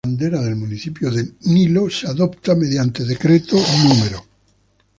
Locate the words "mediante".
2.55-3.05